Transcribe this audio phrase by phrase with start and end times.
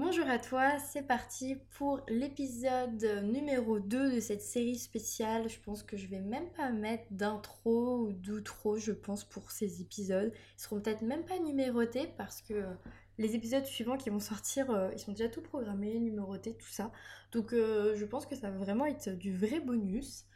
[0.00, 5.48] Bonjour à toi, c'est parti pour l'épisode numéro 2 de cette série spéciale.
[5.48, 9.82] Je pense que je vais même pas mettre d'intro ou d'outro, je pense, pour ces
[9.82, 10.32] épisodes.
[10.56, 12.74] Ils seront peut-être même pas numérotés parce que euh,
[13.18, 16.92] les épisodes suivants qui vont sortir, euh, ils sont déjà tout programmés, numérotés, tout ça.
[17.32, 20.26] Donc euh, je pense que ça va vraiment être du vrai bonus.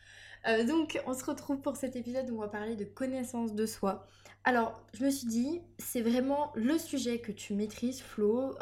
[0.66, 4.08] donc on se retrouve pour cet épisode où on va parler de connaissance de soi.
[4.42, 8.56] Alors je me suis dit, c'est vraiment le sujet que tu maîtrises, Flo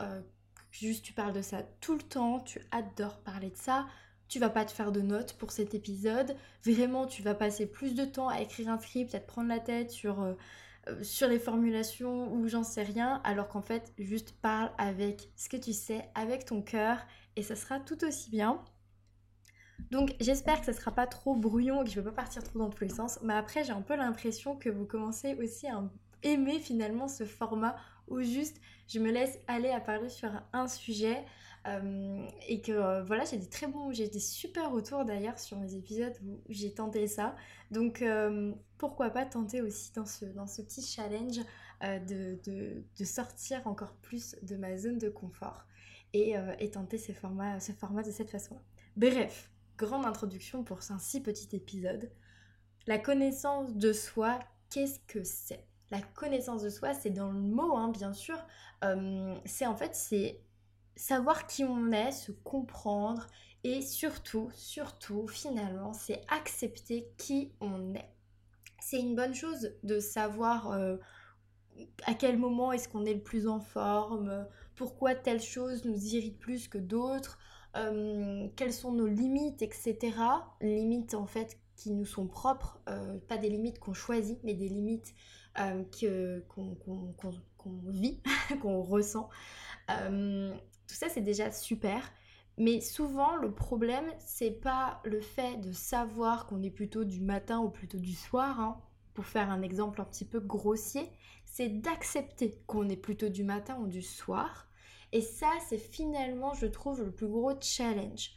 [0.71, 3.87] Juste, tu parles de ça tout le temps, tu adores parler de ça.
[4.29, 6.37] Tu vas pas te faire de notes pour cet épisode.
[6.65, 9.59] Vraiment, tu vas passer plus de temps à écrire un script, à te prendre la
[9.59, 10.35] tête sur, euh,
[10.89, 13.21] euh, les formulations ou j'en sais rien.
[13.25, 16.99] Alors qu'en fait, juste parle avec ce que tu sais, avec ton cœur,
[17.35, 18.63] et ça sera tout aussi bien.
[19.91, 22.59] Donc j'espère que ça sera pas trop brouillon et que je vais pas partir trop
[22.61, 23.19] dans tous les sens.
[23.23, 25.83] Mais après, j'ai un peu l'impression que vous commencez aussi à
[26.23, 27.77] aimer finalement ce format
[28.11, 31.25] où juste je me laisse aller à parler sur un sujet
[31.67, 35.59] euh, et que euh, voilà j'ai des très bons j'ai des super retours d'ailleurs sur
[35.59, 37.37] mes épisodes où j'ai tenté ça.
[37.71, 41.41] Donc euh, pourquoi pas tenter aussi dans ce, dans ce petit challenge
[41.83, 45.65] de, sortir encore plus de ma zone de confort
[46.13, 48.61] et, et tenter ces formats, ce format de cette façon là
[48.97, 52.11] bref grande introduction pour un si petit épisode.
[52.87, 55.70] La connaissance de soi qu'est-ce que c'est?
[55.91, 58.39] La connaissance de soi, c'est dans le mot, hein, bien sûr.
[58.85, 60.41] Euh, c'est en fait, c'est
[60.97, 63.27] savoir qui on est, se comprendre
[63.65, 68.09] et surtout, surtout, finalement, c'est accepter qui on est.
[68.81, 70.97] C'est une bonne chose de savoir euh,
[72.07, 76.39] à quel moment est-ce qu'on est le plus en forme, pourquoi telle chose nous irrite
[76.39, 77.39] plus que d'autres,
[77.77, 79.99] euh, quelles sont nos limites, etc.
[80.61, 82.79] Limites en fait qui nous sont propres,
[83.27, 85.15] pas des limites qu'on choisit, mais des limites
[85.59, 85.83] euh,
[86.49, 86.77] qu'on
[87.89, 88.23] vit,
[88.63, 89.29] qu'on ressent.
[89.91, 90.55] Euh,
[90.87, 92.11] tout ça, c'est déjà super.
[92.59, 97.61] Mais souvent, le problème, c'est pas le fait de savoir qu'on est plutôt du matin
[97.61, 98.81] ou plutôt du soir, hein,
[99.15, 101.11] pour faire un exemple un petit peu grossier,
[101.45, 104.69] c'est d'accepter qu'on est plutôt du matin ou du soir.
[105.13, 108.33] Et ça, c'est finalement, je trouve, le plus gros challenge.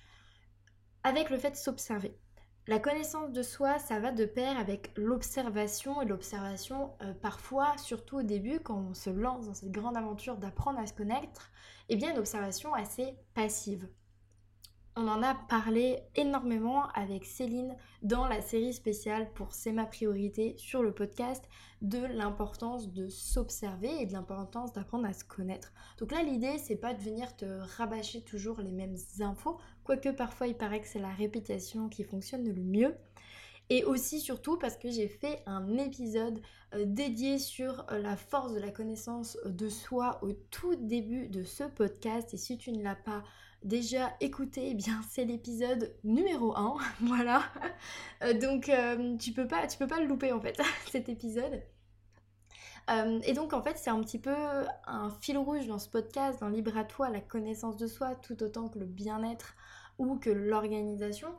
[1.04, 2.18] Avec le fait de s'observer.
[2.66, 8.20] La connaissance de soi, ça va de pair avec l'observation et l'observation euh, parfois, surtout
[8.20, 11.52] au début, quand on se lance dans cette grande aventure d'apprendre à se connaître,
[11.90, 13.90] eh bien une observation assez passive.
[14.96, 20.54] On en a parlé énormément avec Céline dans la série spéciale pour C'est ma priorité
[20.58, 21.44] sur le podcast
[21.82, 25.74] de l'importance de s'observer et de l'importance d'apprendre à se connaître.
[25.98, 27.46] Donc là l'idée c'est pas de venir te
[27.76, 32.48] rabâcher toujours les mêmes infos, quoique parfois il paraît que c'est la répétition qui fonctionne
[32.48, 32.96] le mieux.
[33.70, 36.42] Et aussi surtout parce que j'ai fait un épisode
[36.76, 41.44] euh, dédié sur euh, la force de la connaissance de soi au tout début de
[41.44, 42.34] ce podcast.
[42.34, 43.24] Et si tu ne l'as pas
[43.64, 47.44] déjà écouté, eh bien c'est l'épisode numéro 1, voilà.
[48.24, 48.70] Euh, donc
[49.20, 50.60] tu peux pas tu peux pas le louper en fait
[50.92, 51.62] cet épisode.
[53.24, 54.36] Et donc en fait c'est un petit peu
[54.86, 58.44] un fil rouge dans ce podcast, dans Libre à toi, la connaissance de soi, tout
[58.44, 59.56] autant que le bien-être
[59.98, 61.30] ou que l'organisation.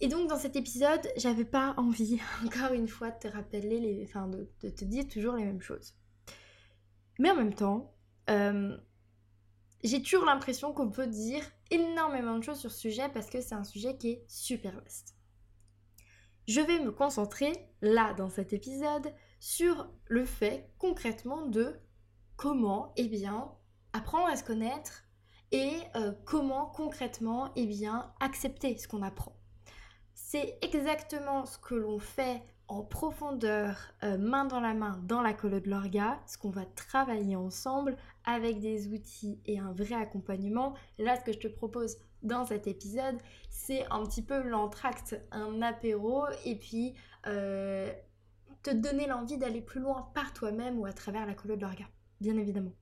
[0.00, 4.04] Et donc dans cet épisode, j'avais pas envie, encore une fois, de te rappeler, les,
[4.04, 5.94] enfin de, de te dire toujours les mêmes choses.
[7.18, 7.94] Mais en même temps,
[9.82, 13.54] j'ai toujours l'impression qu'on peut dire énormément de choses sur ce sujet parce que c'est
[13.54, 15.14] un sujet qui est super vaste.
[16.48, 17.52] Je vais me concentrer
[17.82, 21.74] là dans cet épisode sur le fait concrètement de
[22.36, 23.52] comment eh bien
[23.92, 25.05] apprendre à se connaître
[25.52, 29.36] et euh, comment concrètement eh bien accepter ce qu'on apprend.
[30.14, 35.32] C'est exactement ce que l'on fait en profondeur, euh, main dans la main, dans la
[35.32, 40.74] colo de l'orga, ce qu'on va travailler ensemble avec des outils et un vrai accompagnement.
[40.98, 43.16] Là, ce que je te propose dans cet épisode,
[43.50, 46.94] c'est un petit peu l'entracte, un apéro, et puis
[47.26, 47.92] euh,
[48.62, 51.84] te donner l'envie d'aller plus loin par toi-même ou à travers la colo de l'orga,
[52.20, 52.72] bien évidemment.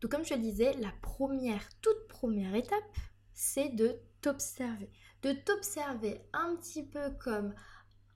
[0.00, 2.96] Donc comme je te disais, la première, toute première étape,
[3.34, 4.90] c'est de t'observer.
[5.22, 7.54] De t'observer un petit peu comme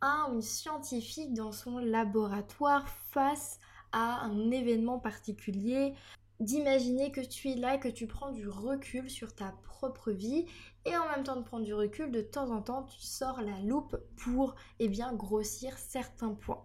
[0.00, 3.59] un une scientifique dans son laboratoire face
[3.93, 5.94] à un événement particulier,
[6.41, 10.47] d'imaginer que tu es là, que tu prends du recul sur ta propre vie
[10.85, 13.59] et en même temps de prendre du recul, de temps en temps, tu sors la
[13.61, 16.64] loupe pour eh bien, grossir certains points.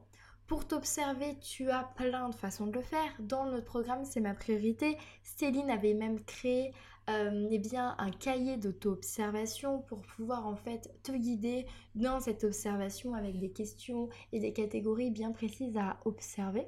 [0.50, 3.12] Pour t'observer, tu as plein de façons de le faire.
[3.20, 4.98] Dans notre programme, c'est ma priorité.
[5.22, 6.74] Céline avait même créé
[7.08, 13.14] euh, eh bien, un cahier d'auto-observation pour pouvoir en fait te guider dans cette observation
[13.14, 16.66] avec des questions et des catégories bien précises à observer.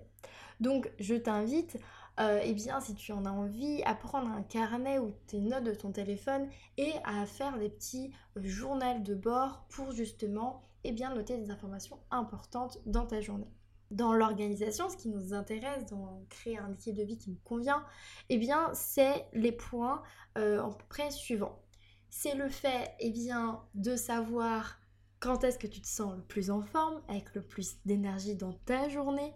[0.59, 1.79] Donc je t'invite
[2.19, 5.63] euh, eh bien, si tu en as envie, à prendre un carnet ou tes notes
[5.63, 6.47] de ton téléphone
[6.77, 11.49] et à faire des petits euh, journaux de bord pour justement eh bien, noter des
[11.49, 13.49] informations importantes dans ta journée.
[13.91, 17.85] Dans l'organisation, ce qui nous intéresse, dans créer un équilibre de vie qui nous convient,
[18.29, 20.01] eh bien, c'est les points
[20.37, 21.61] euh, en près suivants.
[22.09, 24.79] C'est le fait eh bien, de savoir
[25.19, 28.53] quand est-ce que tu te sens le plus en forme, avec le plus d'énergie dans
[28.65, 29.33] ta journée,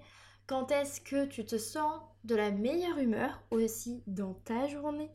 [0.48, 5.12] quand est-ce que tu te sens de la meilleure humeur aussi dans ta journée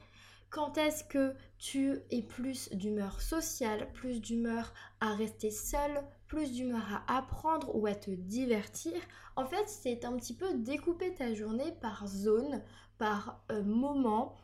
[0.48, 7.02] Quand est-ce que tu es plus d'humeur sociale, plus d'humeur à rester seul, plus d'humeur
[7.08, 8.92] à apprendre ou à te divertir
[9.34, 12.62] En fait, c'est un petit peu découper ta journée par zone,
[12.98, 14.36] par euh, moment,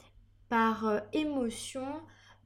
[0.48, 1.86] par euh, émotion,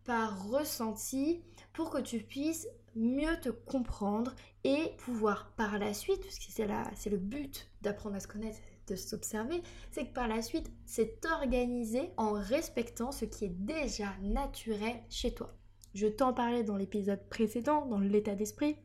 [0.04, 1.42] par ressenti,
[1.72, 4.34] pour que tu puisses mieux te comprendre
[4.64, 8.58] et pouvoir par la suite, parce que c'est, c'est le but d'apprendre à se connaître,
[8.88, 14.12] de s'observer, c'est que par la suite, c'est organisé en respectant ce qui est déjà
[14.20, 15.56] naturel chez toi.
[15.94, 18.76] Je t'en parlais dans l'épisode précédent, dans l'état d'esprit.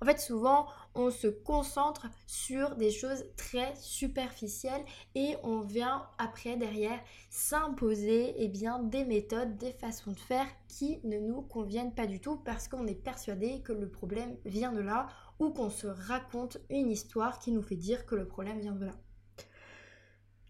[0.00, 4.84] En fait, souvent, on se concentre sur des choses très superficielles
[5.14, 7.00] et on vient après, derrière,
[7.30, 12.20] s'imposer eh bien, des méthodes, des façons de faire qui ne nous conviennent pas du
[12.20, 15.06] tout parce qu'on est persuadé que le problème vient de là
[15.38, 18.86] ou qu'on se raconte une histoire qui nous fait dire que le problème vient de
[18.86, 18.94] là.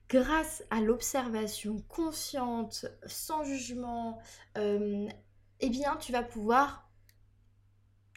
[0.09, 4.19] Grâce à l'observation consciente, sans jugement,
[4.59, 5.09] euh,
[5.61, 6.82] eh bien, tu vas pouvoir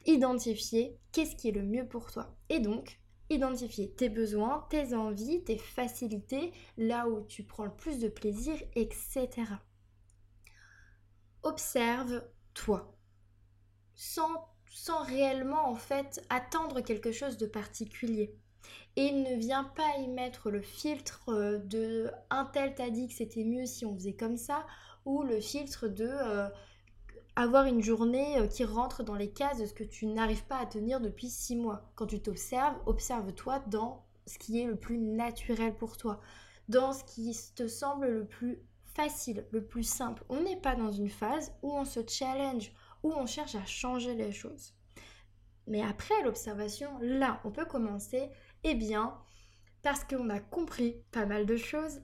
[0.05, 2.35] identifier qu'est-ce qui est le mieux pour toi.
[2.49, 2.99] Et donc,
[3.29, 8.55] identifier tes besoins, tes envies, tes facilités, là où tu prends le plus de plaisir,
[8.75, 9.29] etc.
[11.43, 12.23] Observe
[12.53, 12.95] toi,
[13.95, 14.31] sans,
[14.71, 18.35] sans réellement en fait attendre quelque chose de particulier.
[18.95, 23.13] Et ne viens pas y mettre le filtre euh, de un tel t'a dit que
[23.13, 24.65] c'était mieux si on faisait comme ça,
[25.05, 26.49] ou le filtre de euh,
[27.35, 30.57] avoir une journée euh, qui rentre dans les cases de ce que tu n'arrives pas
[30.57, 31.91] à tenir depuis six mois.
[31.95, 36.19] Quand tu t'observes, observe-toi dans ce qui est le plus naturel pour toi,
[36.69, 38.59] dans ce qui te semble le plus
[38.95, 40.23] facile, le plus simple.
[40.29, 42.71] On n'est pas dans une phase où on se challenge,
[43.03, 44.73] où on cherche à changer les choses.
[45.67, 48.29] Mais après l'observation, là, on peut commencer,
[48.63, 49.17] eh bien,
[49.81, 52.01] parce qu'on a compris pas mal de choses,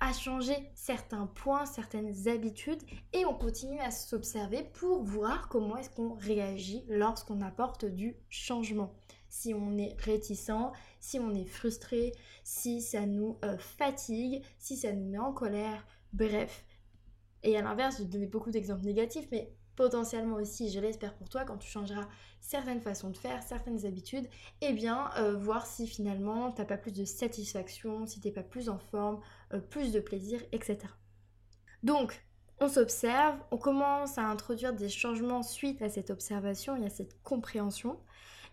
[0.00, 2.82] à changer certains points, certaines habitudes
[3.12, 8.94] et on continue à s'observer pour voir comment est-ce qu'on réagit lorsqu'on apporte du changement.
[9.28, 12.12] Si on est réticent, si on est frustré,
[12.44, 16.64] si ça nous euh, fatigue, si ça nous met en colère, bref.
[17.42, 21.44] Et à l'inverse, je donner beaucoup d'exemples négatifs, mais potentiellement aussi, je l'espère pour toi,
[21.44, 22.08] quand tu changeras
[22.40, 24.26] certaines façons de faire, certaines habitudes,
[24.60, 28.42] et eh bien euh, voir si finalement t'as pas plus de satisfaction, si t'es pas
[28.42, 29.20] plus en forme,
[29.52, 30.78] euh, plus de plaisir, etc.
[31.82, 32.24] Donc,
[32.58, 37.22] on s'observe, on commence à introduire des changements suite à cette observation et à cette
[37.22, 37.98] compréhension.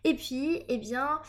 [0.04, 1.22] Et puis, eh bien,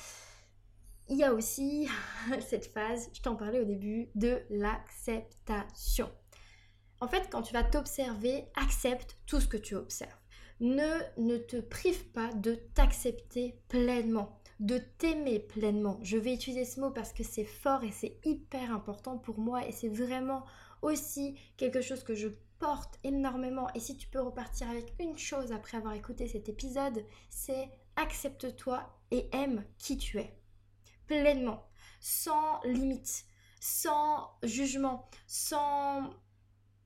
[1.08, 1.88] il y a aussi
[2.40, 6.10] cette phase, je t'en parlais au début, de l'acceptation.
[7.04, 10.16] En fait, quand tu vas t'observer, accepte tout ce que tu observes.
[10.60, 15.98] Ne, ne te prive pas de t'accepter pleinement, de t'aimer pleinement.
[16.00, 19.68] Je vais utiliser ce mot parce que c'est fort et c'est hyper important pour moi
[19.68, 20.46] et c'est vraiment
[20.80, 22.28] aussi quelque chose que je
[22.58, 23.68] porte énormément.
[23.74, 28.82] Et si tu peux repartir avec une chose après avoir écouté cet épisode, c'est accepte-toi
[29.10, 30.34] et aime qui tu es.
[31.06, 31.68] Pleinement,
[32.00, 33.26] sans limite,
[33.60, 36.08] sans jugement, sans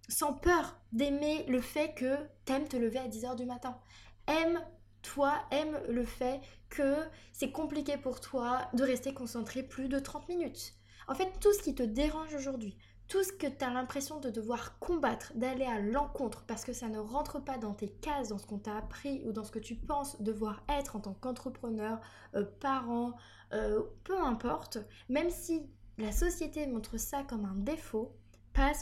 [0.08, 3.78] sans peur d'aimer le fait que t'aimes te lever à 10h du matin.
[4.26, 4.60] Aime
[5.02, 6.96] toi, aime le fait que
[7.32, 10.74] c'est compliqué pour toi de rester concentré plus de 30 minutes.
[11.06, 12.76] En fait, tout ce qui te dérange aujourd'hui,
[13.08, 16.88] tout ce que tu as l'impression de devoir combattre, d'aller à l'encontre parce que ça
[16.88, 19.58] ne rentre pas dans tes cases, dans ce qu'on t'a appris ou dans ce que
[19.58, 22.00] tu penses devoir être en tant qu'entrepreneur,
[22.34, 23.14] euh, parent,
[23.54, 25.62] euh, peu importe, même si
[25.96, 28.14] la société montre ça comme un défaut,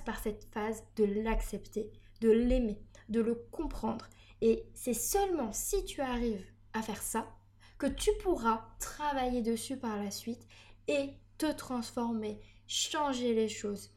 [0.05, 2.81] par cette phase de l'accepter, de l'aimer,
[3.11, 4.09] de le comprendre.
[4.41, 7.37] Et c'est seulement si tu arrives à faire ça
[7.79, 10.47] que tu pourras travailler dessus par la suite
[10.89, 13.93] et te transformer, changer les choses.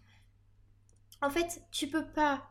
[1.21, 2.49] En fait, tu peux pas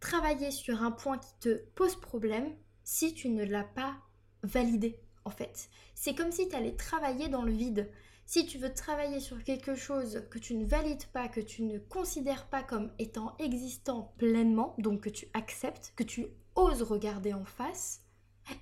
[0.00, 3.96] travailler sur un point qui te pose problème si tu ne l'as pas
[4.42, 5.68] validé en fait.
[5.94, 7.90] C'est comme si tu allais travailler dans le vide.
[8.28, 11.78] Si tu veux travailler sur quelque chose que tu ne valides pas, que tu ne
[11.78, 17.44] considères pas comme étant existant pleinement, donc que tu acceptes, que tu oses regarder en
[17.44, 18.02] face,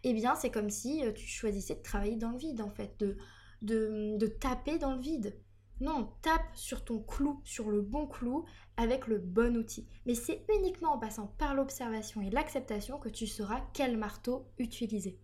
[0.02, 2.94] eh bien c'est comme si euh, tu choisissais de travailler dans le vide en fait,
[3.00, 3.16] de,
[3.62, 5.34] de, taper dans le vide.
[5.80, 8.44] Non, tape sur ton clou, sur le bon clou,
[8.76, 9.88] avec le bon outil.
[10.04, 15.18] Mais c'est uniquement en passant par l'observation et l'acceptation que tu sauras quel marteau utiliser.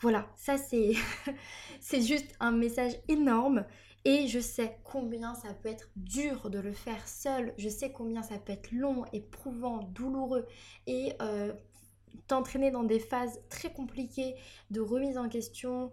[0.00, 0.92] Voilà, ça c'est
[1.80, 3.64] c'est juste un message énorme
[4.04, 8.22] et je sais combien ça peut être dur de le faire seul, je sais combien
[8.22, 10.46] ça peut être long, éprouvant, douloureux
[10.86, 11.52] et euh,
[12.28, 14.36] t'entraîner dans des phases très compliquées
[14.70, 15.90] de remise en question,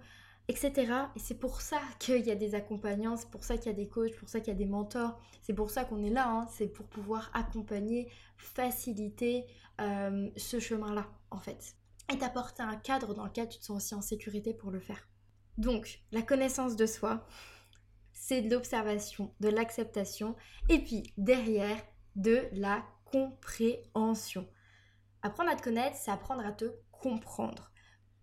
[0.48, 0.72] etc.
[1.16, 3.78] Et c'est pour ça qu'il y a des accompagnants, c'est pour ça qu'il y a
[3.78, 6.30] des coachs, pour ça qu'il y a des mentors, c'est pour ça qu'on est là,
[6.30, 6.48] hein.
[6.52, 9.46] c'est pour pouvoir accompagner, faciliter
[9.82, 11.76] euh, ce chemin-là en fait.
[12.12, 15.08] Et t'apporter un cadre dans lequel tu te sens aussi en sécurité pour le faire.
[15.58, 17.26] Donc, la connaissance de soi,
[18.14, 20.36] c'est de l'observation, de l'acceptation,
[20.70, 21.82] et puis derrière,
[22.16, 24.48] de la compréhension.
[25.22, 27.72] Apprendre à te connaître, c'est apprendre à te comprendre.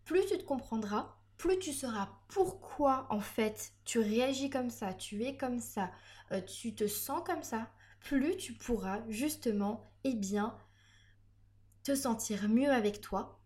[0.05, 5.25] Plus tu te comprendras, plus tu sauras pourquoi en fait tu réagis comme ça, tu
[5.25, 5.91] es comme ça,
[6.33, 7.71] euh, tu te sens comme ça,
[8.01, 10.57] plus tu pourras justement, eh bien,
[11.83, 13.41] te sentir mieux avec toi,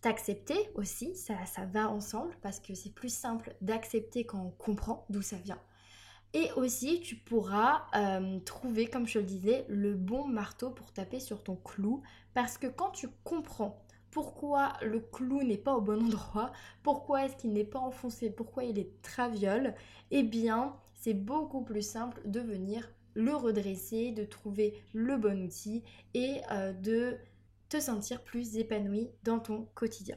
[0.00, 5.04] t'accepter aussi, ça, ça va ensemble parce que c'est plus simple d'accepter quand on comprend
[5.10, 5.60] d'où ça vient.
[6.34, 11.20] Et aussi, tu pourras euh, trouver, comme je le disais, le bon marteau pour taper
[11.20, 12.02] sur ton clou.
[12.34, 16.52] Parce que quand tu comprends pourquoi le clou n'est pas au bon endroit,
[16.82, 19.74] pourquoi est-ce qu'il n'est pas enfoncé, pourquoi il est traviole,
[20.10, 25.82] eh bien, c'est beaucoup plus simple de venir le redresser, de trouver le bon outil
[26.14, 27.16] et euh, de
[27.68, 30.16] te sentir plus épanoui dans ton quotidien.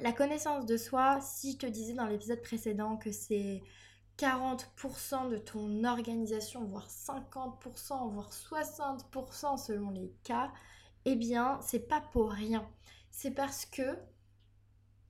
[0.00, 3.62] La connaissance de soi, si je te disais dans l'épisode précédent que c'est
[4.18, 10.52] 40% de ton organisation, voire 50%, voire 60% selon les cas,
[11.04, 12.68] eh bien, c'est pas pour rien.
[13.10, 13.96] C'est parce que,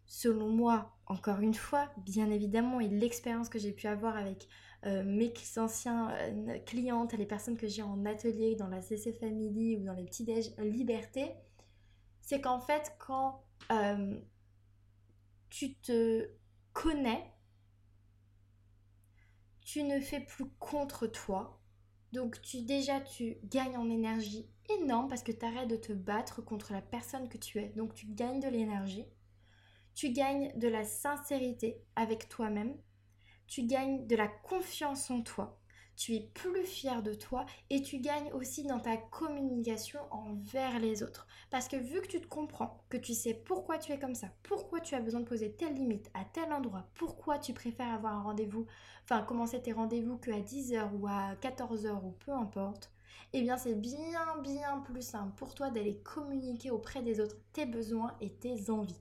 [0.06, 4.48] selon moi, encore une fois, bien évidemment, et l'expérience que j'ai pu avoir avec
[4.86, 9.76] euh, mes anciens euh, clientes, les personnes que j'ai en atelier, dans la CC Family
[9.76, 11.32] ou dans les petits déj Liberté,
[12.24, 14.18] c'est qu'en fait, quand euh,
[15.50, 16.30] tu te
[16.72, 17.32] connais,
[19.60, 21.60] tu ne fais plus contre toi.
[22.12, 24.48] Donc tu déjà tu gagnes en énergie
[24.80, 27.68] énorme parce que tu arrêtes de te battre contre la personne que tu es.
[27.70, 29.06] Donc tu gagnes de l'énergie.
[29.94, 32.76] Tu gagnes de la sincérité avec toi-même.
[33.46, 35.60] Tu gagnes de la confiance en toi
[35.96, 41.02] tu es plus fier de toi et tu gagnes aussi dans ta communication envers les
[41.02, 41.26] autres.
[41.50, 44.28] Parce que vu que tu te comprends, que tu sais pourquoi tu es comme ça,
[44.42, 48.14] pourquoi tu as besoin de poser telle limite à tel endroit, pourquoi tu préfères avoir
[48.14, 48.66] un rendez-vous,
[49.04, 52.90] enfin commencer tes rendez-vous que à 10h ou à 14h ou peu importe,
[53.32, 57.66] eh bien c'est bien bien plus simple pour toi d'aller communiquer auprès des autres tes
[57.66, 59.00] besoins et tes envies.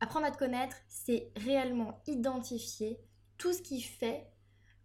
[0.00, 3.00] Apprendre à te connaître, c'est réellement identifier
[3.36, 4.30] tout ce qui fait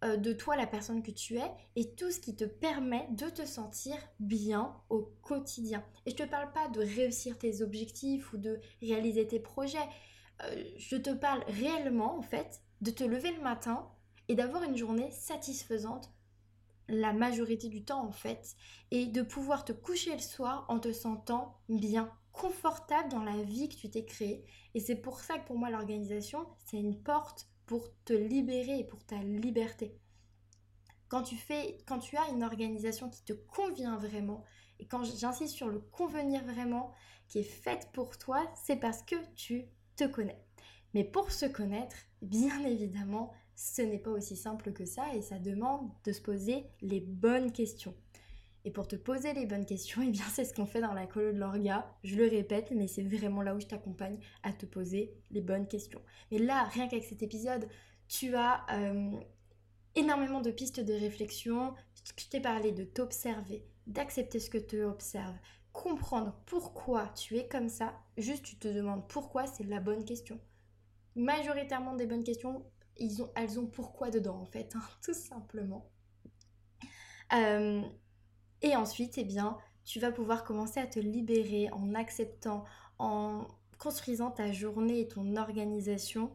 [0.04, 3.44] de toi la personne que tu es et tout ce qui te permet de te
[3.46, 5.84] sentir bien au quotidien.
[6.06, 9.88] Et je te parle pas de réussir tes objectifs ou de réaliser tes projets.
[10.42, 13.88] Euh, je te parle réellement en fait de te lever le matin
[14.28, 16.10] et d'avoir une journée satisfaisante
[16.88, 18.56] la majorité du temps en fait
[18.90, 23.68] et de pouvoir te coucher le soir en te sentant bien confortable dans la vie
[23.68, 24.44] que tu t'es créée
[24.74, 28.84] et c'est pour ça que pour moi l'organisation c'est une porte pour te libérer et
[28.84, 29.96] pour ta liberté.
[31.08, 34.44] Quand tu, fais, quand tu as une organisation qui te convient vraiment,
[34.78, 36.92] et quand j'insiste sur le convenir vraiment,
[37.28, 39.66] qui est faite pour toi, c'est parce que tu
[39.96, 40.42] te connais.
[40.92, 45.38] Mais pour se connaître, bien évidemment, ce n'est pas aussi simple que ça et ça
[45.38, 47.94] demande de se poser les bonnes questions.
[48.64, 51.06] Et pour te poser les bonnes questions, eh bien c'est ce qu'on fait dans la
[51.06, 51.86] colo de l'orga.
[52.02, 55.68] Je le répète, mais c'est vraiment là où je t'accompagne à te poser les bonnes
[55.68, 56.02] questions.
[56.30, 57.68] Mais là, rien qu'avec cet épisode,
[58.08, 59.10] tu as euh,
[59.94, 61.74] énormément de pistes de réflexion.
[62.16, 65.36] Je t'ai parlé de t'observer, d'accepter ce que tu observes,
[65.72, 67.94] comprendre pourquoi tu es comme ça.
[68.16, 70.40] Juste, tu te demandes pourquoi, c'est la bonne question.
[71.16, 72.64] Majoritairement des bonnes questions,
[72.96, 75.90] ils ont, elles ont pourquoi dedans en fait, hein, tout simplement.
[77.32, 77.82] Euh,
[78.64, 82.64] et ensuite, eh bien, tu vas pouvoir commencer à te libérer en acceptant,
[82.98, 83.46] en
[83.78, 86.34] construisant ta journée et ton organisation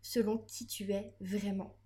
[0.00, 1.76] selon qui tu es vraiment.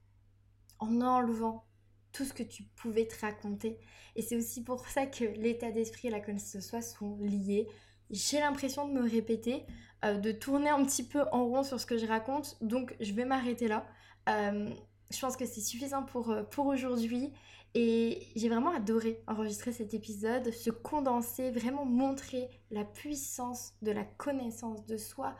[0.78, 1.66] En enlevant
[2.12, 3.80] tout ce que tu pouvais te raconter.
[4.14, 7.66] Et c'est aussi pour ça que l'état d'esprit et la connaissance de soi sont liés.
[8.10, 9.64] J'ai l'impression de me répéter,
[10.04, 13.12] euh, de tourner un petit peu en rond sur ce que je raconte, donc je
[13.12, 13.84] vais m'arrêter là.
[14.28, 14.70] Euh,
[15.10, 17.32] je pense que c'est suffisant pour, euh, pour aujourd'hui.
[17.78, 24.02] Et j'ai vraiment adoré enregistrer cet épisode, se condenser, vraiment montrer la puissance de la
[24.02, 25.36] connaissance de soi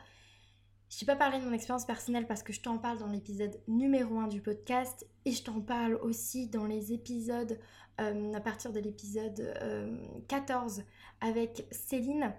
[0.87, 3.59] Je n'ai pas parlé de mon expérience personnelle parce que je t'en parle dans l'épisode
[3.67, 7.57] numéro 1 du podcast et je t'en parle aussi dans les épisodes,
[7.99, 9.51] euh, à partir de l'épisode
[10.27, 10.83] 14 euh,
[11.21, 12.35] avec Céline.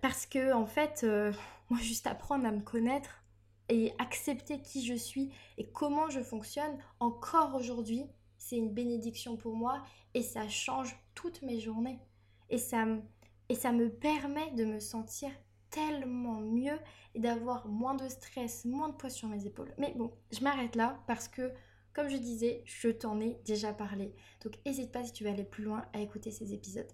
[0.00, 1.32] Parce que, en fait, euh,
[1.70, 3.24] moi, juste apprendre à me connaître
[3.68, 8.06] et accepter qui je suis et comment je fonctionne, encore aujourd'hui,
[8.40, 12.00] c'est une bénédiction pour moi et ça change toutes mes journées.
[12.48, 15.30] Et ça, me permet de me sentir
[15.68, 16.78] tellement mieux
[17.14, 19.72] et d'avoir moins de stress, moins de poids sur mes épaules.
[19.78, 21.52] Mais bon, je m'arrête là parce que,
[21.92, 24.16] comme je disais, je t'en ai déjà parlé.
[24.42, 26.90] Donc n'hésite pas si tu veux aller plus loin à écouter ces épisodes.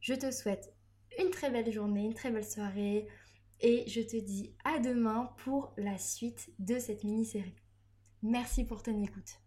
[0.00, 0.72] Je te souhaite
[1.18, 3.08] une très belle journée, une très belle soirée
[3.60, 7.56] et je te dis à demain pour la suite de cette mini-série.
[8.22, 9.40] Merci pour ton écoute.